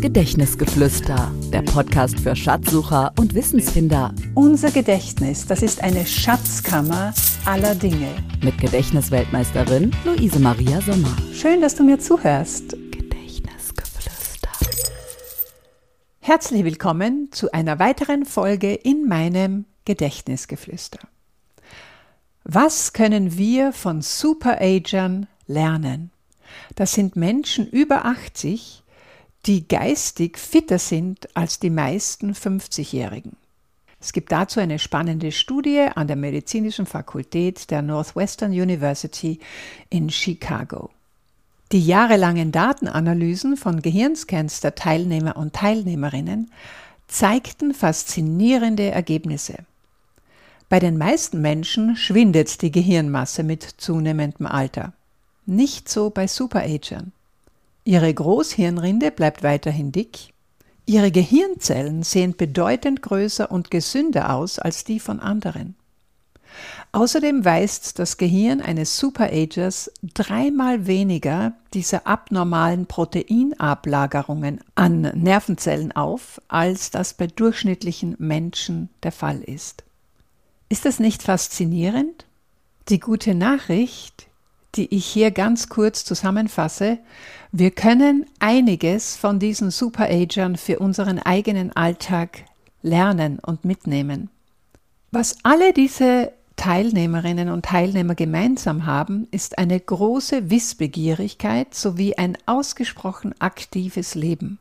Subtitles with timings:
[0.00, 4.14] Gedächtnisgeflüster, der Podcast für Schatzsucher und Wissensfinder.
[4.36, 7.12] Unser Gedächtnis, das ist eine Schatzkammer
[7.44, 8.06] aller Dinge.
[8.40, 11.16] Mit Gedächtnisweltmeisterin Luise Maria Sommer.
[11.32, 12.76] Schön, dass du mir zuhörst.
[12.92, 14.50] Gedächtnisgeflüster.
[16.20, 21.00] Herzlich willkommen zu einer weiteren Folge in meinem Gedächtnisgeflüster.
[22.44, 26.12] Was können wir von Superagern lernen?
[26.76, 28.84] Das sind Menschen über 80,
[29.46, 33.36] die geistig fitter sind als die meisten 50-Jährigen.
[34.00, 39.40] Es gibt dazu eine spannende Studie an der Medizinischen Fakultät der Northwestern University
[39.90, 40.90] in Chicago.
[41.72, 46.50] Die jahrelangen Datenanalysen von Gehirnscans der Teilnehmer und Teilnehmerinnen
[47.08, 49.64] zeigten faszinierende Ergebnisse.
[50.68, 54.92] Bei den meisten Menschen schwindet die Gehirnmasse mit zunehmendem Alter.
[55.46, 57.12] Nicht so bei Superagern.
[57.88, 60.34] Ihre Großhirnrinde bleibt weiterhin dick.
[60.84, 65.74] Ihre Gehirnzellen sehen bedeutend größer und gesünder aus als die von anderen.
[66.92, 76.90] Außerdem weist das Gehirn eines Superagers dreimal weniger dieser abnormalen Proteinablagerungen an Nervenzellen auf, als
[76.90, 79.84] das bei durchschnittlichen Menschen der Fall ist.
[80.68, 82.26] Ist das nicht faszinierend?
[82.90, 84.27] Die gute Nachricht,
[84.74, 86.98] die ich hier ganz kurz zusammenfasse,
[87.52, 92.44] wir können einiges von diesen Superagern für unseren eigenen Alltag
[92.82, 94.30] lernen und mitnehmen.
[95.10, 103.34] Was alle diese Teilnehmerinnen und Teilnehmer gemeinsam haben, ist eine große Wissbegierigkeit sowie ein ausgesprochen
[103.38, 104.58] aktives Leben.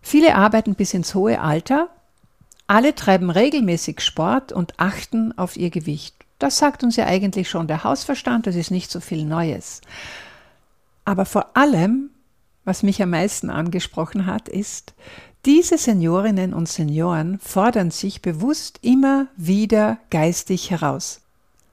[0.00, 1.90] Viele arbeiten bis ins hohe Alter,
[2.66, 6.19] alle treiben regelmäßig Sport und achten auf ihr Gewicht.
[6.40, 9.82] Das sagt uns ja eigentlich schon der Hausverstand, das ist nicht so viel Neues.
[11.04, 12.08] Aber vor allem,
[12.64, 14.94] was mich am meisten angesprochen hat, ist,
[15.44, 21.20] diese Seniorinnen und Senioren fordern sich bewusst immer wieder geistig heraus.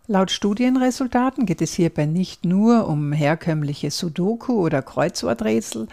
[0.05, 5.87] Laut Studienresultaten geht es hierbei nicht nur um herkömmliche Sudoku oder Kreuzworträtsel,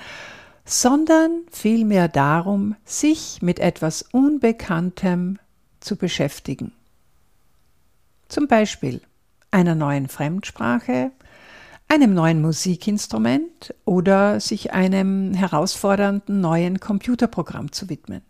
[0.65, 5.39] sondern vielmehr darum, sich mit etwas Unbekanntem
[5.79, 6.73] zu beschäftigen.
[8.35, 9.01] Zum Beispiel
[9.53, 11.13] einer neuen Fremdsprache,
[11.87, 18.23] einem neuen Musikinstrument oder sich einem herausfordernden neuen Computerprogramm zu widmen.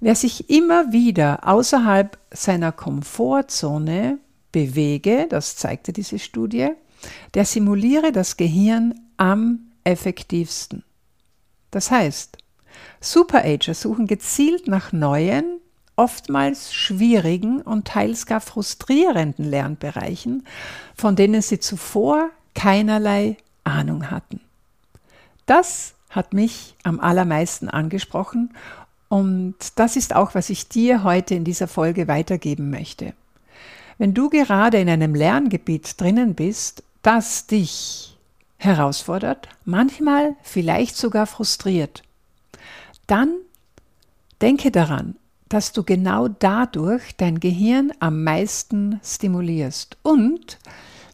[0.00, 4.16] Wer sich immer wieder außerhalb seiner Komfortzone
[4.52, 6.70] bewege, das zeigte diese Studie,
[7.34, 10.82] der simuliere das Gehirn am effektivsten.
[11.70, 12.38] Das heißt,
[13.02, 15.59] Superager suchen gezielt nach neuen,
[16.00, 20.46] oftmals schwierigen und teils gar frustrierenden Lernbereichen,
[20.94, 24.40] von denen sie zuvor keinerlei Ahnung hatten.
[25.44, 28.54] Das hat mich am allermeisten angesprochen
[29.10, 33.12] und das ist auch, was ich dir heute in dieser Folge weitergeben möchte.
[33.98, 38.16] Wenn du gerade in einem Lerngebiet drinnen bist, das dich
[38.56, 42.02] herausfordert, manchmal vielleicht sogar frustriert,
[43.06, 43.34] dann
[44.40, 45.16] denke daran,
[45.50, 49.98] dass du genau dadurch dein Gehirn am meisten stimulierst.
[50.02, 50.58] Und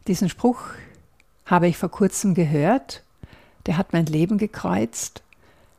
[0.07, 0.61] diesen Spruch
[1.47, 3.03] habe ich vor kurzem gehört,
[3.65, 5.23] der hat mein Leben gekreuzt.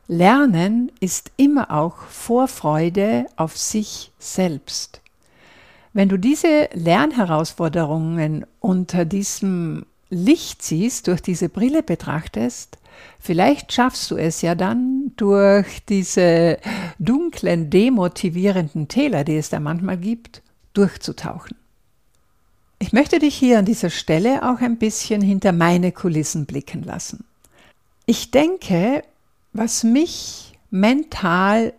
[0.08, 5.00] Lernen ist immer auch Vorfreude auf sich selbst.
[5.92, 12.78] Wenn du diese Lernherausforderungen unter diesem Licht siehst, durch diese Brille betrachtest,
[13.18, 16.58] vielleicht schaffst du es ja dann durch diese
[16.98, 20.42] dunklen, demotivierenden Täler, die es da manchmal gibt,
[20.74, 21.56] durchzutauchen.
[22.78, 27.24] Ich möchte dich hier an dieser Stelle auch ein bisschen hinter meine Kulissen blicken lassen.
[28.06, 29.02] Ich denke,
[29.52, 31.72] was mich mental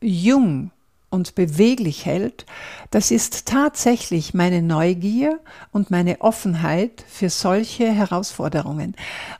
[0.00, 0.72] jung
[1.10, 2.46] und beweglich hält,
[2.90, 5.40] das ist tatsächlich meine Neugier
[5.72, 8.94] und meine Offenheit für solche Herausforderungen.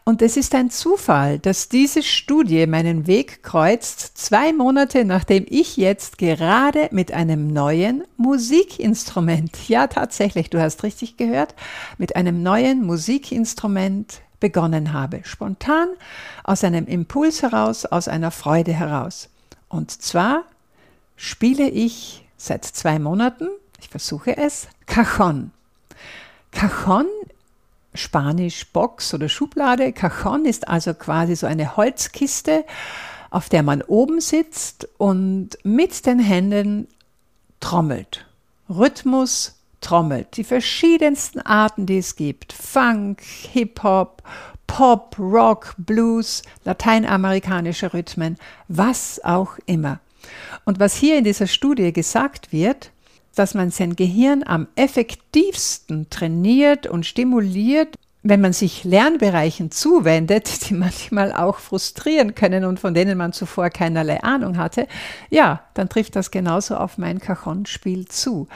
[0.04, 5.77] Und es ist ein Zufall, dass diese Studie meinen Weg kreuzt, zwei Monate nachdem ich
[5.77, 11.54] jetzt gerade mit einem neuen Musikinstrument, ja tatsächlich, du hast richtig gehört,
[11.98, 15.21] mit einem neuen Musikinstrument begonnen habe.
[15.22, 15.89] Spontan,
[16.42, 19.28] aus einem Impuls heraus, aus einer Freude heraus.
[19.68, 20.44] Und zwar
[21.20, 25.50] spiele ich seit zwei Monaten, ich versuche es, Cajon.
[26.50, 27.04] Cajon,
[27.94, 32.64] Spanisch Box oder Schublade, Cajon ist also quasi so eine Holzkiste,
[33.28, 36.88] auf der man oben sitzt und mit den Händen
[37.60, 38.26] trommelt.
[38.70, 40.38] Rhythmus trommelt.
[40.38, 42.54] Die verschiedensten Arten, die es gibt.
[42.54, 44.22] Funk, Hip-Hop,
[44.66, 48.38] Pop, Rock, Blues, lateinamerikanische Rhythmen,
[48.68, 50.00] was auch immer.
[50.65, 52.91] Und was hier in dieser Studie gesagt wird,
[53.34, 60.74] dass man sein Gehirn am effektivsten trainiert und stimuliert, wenn man sich Lernbereichen zuwendet, die
[60.74, 64.86] manchmal auch frustrieren können und von denen man zuvor keinerlei Ahnung hatte,
[65.30, 68.48] ja, dann trifft das genauso auf mein Cajon-Spiel zu.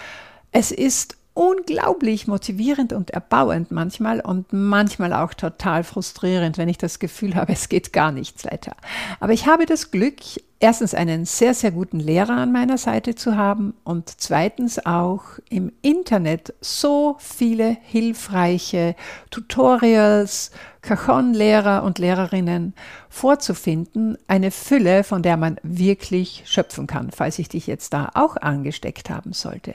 [0.53, 7.01] Es ist unglaublich motivierend und erbauend manchmal und manchmal auch total frustrierend, wenn ich das
[7.01, 8.77] Gefühl habe, es geht gar nichts weiter.
[9.19, 10.21] Aber ich habe das Glück,
[10.65, 15.71] erstens einen sehr, sehr guten Lehrer an meiner Seite zu haben und zweitens auch im
[15.83, 18.97] Internet so viele hilfreiche
[19.31, 22.73] Tutorials, Cajon-Lehrer und Lehrerinnen
[23.11, 24.17] vorzufinden.
[24.27, 29.11] Eine Fülle, von der man wirklich schöpfen kann, falls ich dich jetzt da auch angesteckt
[29.11, 29.75] haben sollte.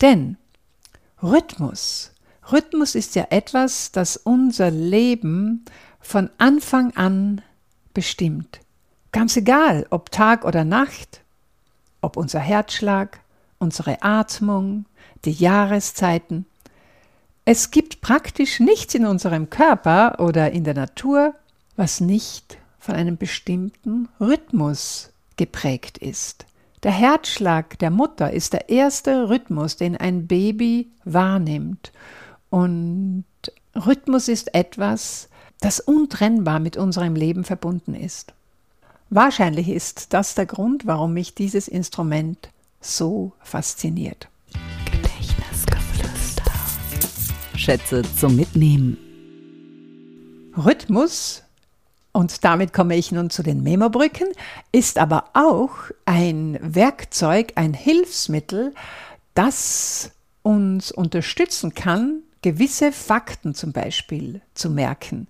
[0.00, 0.36] Denn
[1.20, 2.12] Rhythmus.
[2.52, 5.64] Rhythmus ist ja etwas, das unser Leben
[5.98, 7.42] von Anfang an
[7.92, 8.60] bestimmt.
[9.12, 11.22] Ganz egal, ob Tag oder Nacht,
[12.00, 13.20] ob unser Herzschlag,
[13.58, 14.84] unsere Atmung,
[15.24, 16.46] die Jahreszeiten.
[17.44, 21.34] Es gibt praktisch nichts in unserem Körper oder in der Natur,
[21.76, 26.44] was nicht von einem bestimmten Rhythmus geprägt ist.
[26.82, 31.92] Der Herzschlag der Mutter ist der erste Rhythmus, den ein Baby wahrnimmt.
[32.50, 33.24] Und
[33.74, 35.28] Rhythmus ist etwas,
[35.60, 38.32] das untrennbar mit unserem Leben verbunden ist.
[39.10, 42.50] Wahrscheinlich ist das der Grund, warum mich dieses Instrument
[42.80, 44.28] so fasziniert.
[44.92, 46.52] Gedächtnisgeflüster.
[47.56, 48.98] Schätze zum Mitnehmen.
[50.56, 51.42] Rhythmus
[52.12, 54.28] und damit komme ich nun zu den Memobrücken,
[54.72, 55.72] ist aber auch
[56.04, 58.74] ein Werkzeug, ein Hilfsmittel,
[59.32, 60.10] das
[60.42, 65.28] uns unterstützen kann, gewisse Fakten zum Beispiel zu merken.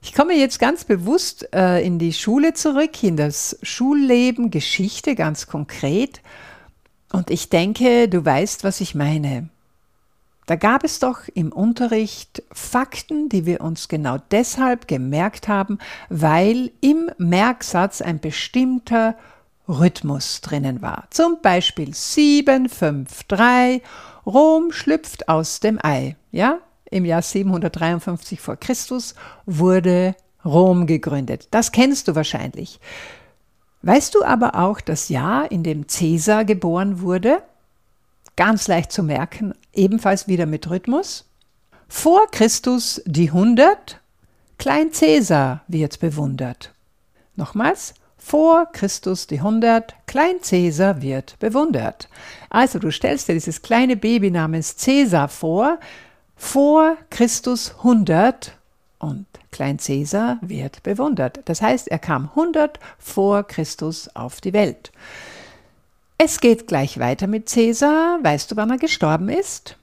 [0.00, 5.46] Ich komme jetzt ganz bewusst äh, in die Schule zurück, in das Schulleben, Geschichte ganz
[5.46, 6.20] konkret.
[7.12, 9.48] Und ich denke, du weißt, was ich meine.
[10.46, 15.78] Da gab es doch im Unterricht Fakten, die wir uns genau deshalb gemerkt haben,
[16.08, 19.14] weil im Merksatz ein bestimmter
[19.68, 21.06] Rhythmus drinnen war.
[21.10, 23.82] Zum Beispiel 7, 5, 3,
[24.24, 26.16] Rom schlüpft aus dem Ei.
[26.32, 26.60] Ja,
[26.90, 29.14] im Jahr 753 vor Christus
[29.46, 30.14] wurde
[30.44, 31.48] Rom gegründet.
[31.50, 32.80] Das kennst du wahrscheinlich.
[33.82, 37.42] Weißt du aber auch das Jahr, in dem Cäsar geboren wurde?
[38.38, 41.24] ganz leicht zu merken, ebenfalls wieder mit Rhythmus.
[41.88, 44.00] Vor Christus die 100,
[44.58, 46.72] Klein Cäsar wird bewundert.
[47.34, 52.08] Nochmals, vor Christus die 100, Klein Cäsar wird bewundert.
[52.48, 55.80] Also du stellst dir dieses kleine Baby namens Cäsar vor,
[56.38, 58.56] vor Christus 100
[58.98, 61.40] und Klein Cäsar wird bewundert.
[61.46, 64.92] Das heißt, er kam 100 vor Christus auf die Welt.
[66.16, 68.18] Es geht gleich weiter mit Cäsar.
[68.22, 69.76] Weißt du, wann er gestorben ist?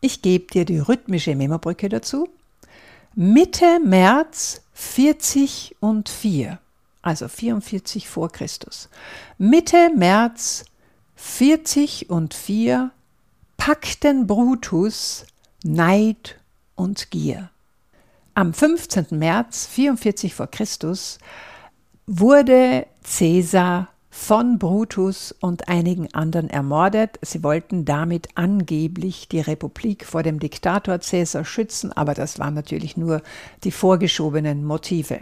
[0.00, 2.28] Ich gebe dir die rhythmische Memobrücke dazu.
[3.14, 6.58] Mitte März 40 und 4,
[7.02, 8.88] also 44 vor Christus.
[9.36, 10.64] Mitte März
[11.16, 12.90] 40 und 4
[13.56, 15.26] packten Brutus
[15.62, 16.38] Neid
[16.74, 17.50] und Gier.
[18.32, 19.06] Am 15.
[19.10, 21.18] März 44 vor Christus
[22.06, 27.18] wurde Cäsar von Brutus und einigen anderen ermordet.
[27.22, 32.96] Sie wollten damit angeblich die Republik vor dem Diktator Caesar schützen, aber das waren natürlich
[32.96, 33.22] nur
[33.62, 35.20] die vorgeschobenen Motive.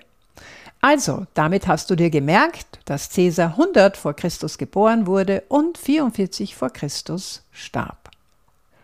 [0.81, 6.55] Also, damit hast du dir gemerkt, dass Caesar 100 vor Christus geboren wurde und 44
[6.55, 8.08] vor Christus starb.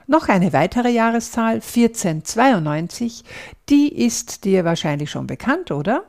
[0.06, 3.24] Noch eine weitere Jahreszahl, 1492,
[3.68, 6.04] die ist dir wahrscheinlich schon bekannt, oder?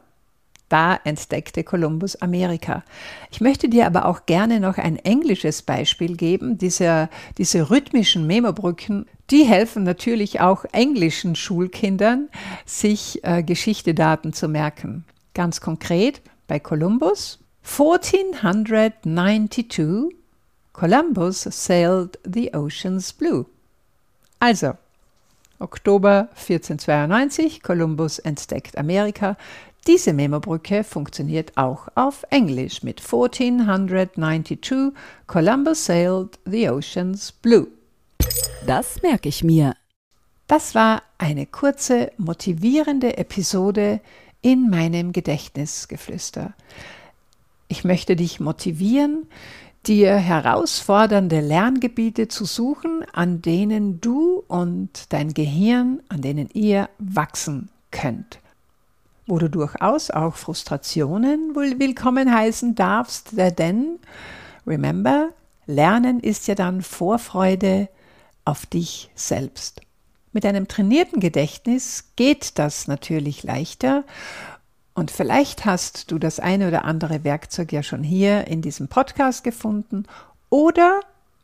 [0.68, 2.84] Da entdeckte Kolumbus Amerika.
[3.32, 6.58] Ich möchte dir aber auch gerne noch ein englisches Beispiel geben.
[6.58, 12.30] Diese, diese rhythmischen Memobrücken, die helfen natürlich auch englischen Schulkindern,
[12.66, 15.06] sich äh, Geschichtedaten zu merken.
[15.36, 20.16] Ganz konkret bei Columbus 1492
[20.74, 23.46] Columbus sailed the oceans blue.
[24.40, 24.74] Also,
[25.60, 29.38] Oktober 1492, Columbus entdeckt Amerika.
[29.88, 34.94] Diese Memobrücke funktioniert auch auf Englisch mit 1492
[35.28, 37.68] Columbus sailed the oceans blue.
[38.66, 39.76] Das merke ich mir.
[40.48, 44.02] Das war eine kurze, motivierende Episode
[44.42, 46.54] in meinem Gedächtnisgeflüster.
[47.68, 49.28] Ich möchte dich motivieren,
[49.88, 57.70] dir herausfordernde Lerngebiete zu suchen, an denen du und dein Gehirn, an denen ihr wachsen
[57.92, 58.40] könnt.
[59.28, 64.00] wo du durchaus auch Frustrationen willkommen heißen darfst, denn,
[64.68, 65.30] remember,
[65.66, 67.90] Lernen ist ja dann Vorfreude
[68.46, 69.82] auf dich selbst.
[70.32, 74.04] Mit einem trainierten Gedächtnis geht das natürlich leichter
[74.96, 79.44] und vielleicht hast du das eine oder andere Werkzeug ja schon hier in diesem Podcast
[79.44, 80.06] gefunden
[80.50, 81.02] oder,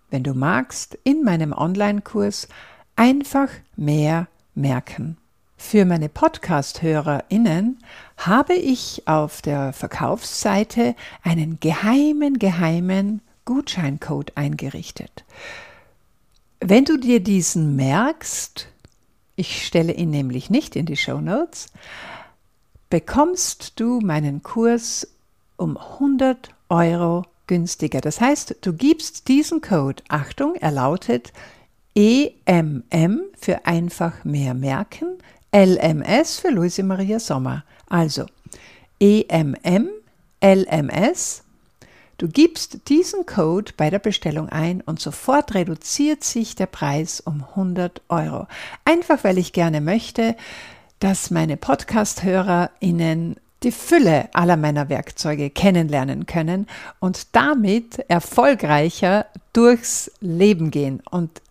[0.10, 2.48] wenn du magst, in meinem Online-Kurs
[2.96, 5.18] einfach mehr merken.
[5.58, 7.80] Für meine Podcast-HörerInnen
[8.18, 15.26] habe ich auf der Verkaufsseite einen geheimen, geheimen Gutscheincode eingerichtet.
[16.62, 18.70] Wenn du dir diesen merkst,
[19.36, 21.68] ich stelle ihn nämlich nicht in die Show Notes,
[22.92, 25.08] bekommst du meinen Kurs
[25.58, 28.02] um 100 Euro günstiger.
[28.02, 31.32] Das heißt, du gibst diesen Code, Achtung, er lautet
[31.96, 35.18] EMM für einfach mehr merken,
[35.56, 37.64] LMS für Luise Maria Sommer.
[37.90, 38.26] Also
[39.00, 39.90] EMM,
[40.44, 41.44] LMS.
[42.18, 47.46] Du gibst diesen Code bei der Bestellung ein und sofort reduziert sich der Preis um
[47.52, 48.48] 100 Euro.
[48.86, 50.36] Einfach weil ich gerne möchte,
[51.02, 56.68] dass meine Podcast-HörerInnen die Fülle aller meiner Werkzeuge kennenlernen können
[57.00, 61.42] und damit erfolgreicher durchs Leben gehen und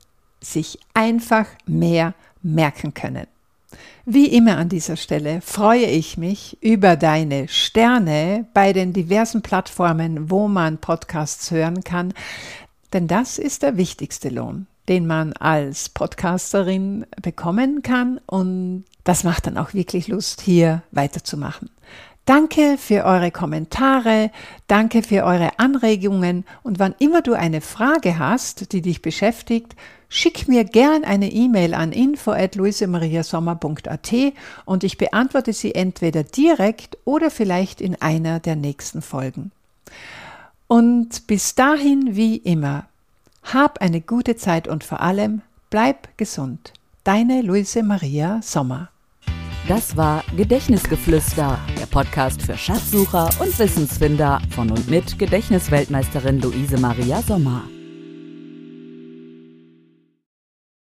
[0.40, 3.26] sich einfach mehr merken können.
[4.04, 10.30] Wie immer an dieser Stelle freue ich mich über deine Sterne bei den diversen Plattformen,
[10.30, 12.14] wo man Podcasts hören kann,
[12.92, 19.47] denn das ist der wichtigste Lohn, den man als Podcasterin bekommen kann und das macht
[19.47, 21.71] dann auch wirklich Lust, hier weiterzumachen.
[22.27, 24.31] Danke für eure Kommentare,
[24.69, 29.75] danke für eure Anregungen und wann immer du eine Frage hast, die dich beschäftigt,
[30.09, 34.13] schick mir gern eine E-Mail an info@luisemariasommer.at
[34.65, 39.51] und ich beantworte sie entweder direkt oder vielleicht in einer der nächsten Folgen.
[40.69, 42.87] Und bis dahin wie immer,
[43.43, 46.73] hab eine gute Zeit und vor allem bleib gesund.
[47.05, 48.91] Deine Luise Maria Sommer.
[49.69, 57.23] Das war Gedächtnisgeflüster, der Podcast für Schatzsucher und Wissensfinder von und mit Gedächtnisweltmeisterin Luise Maria
[57.23, 57.63] Sommer.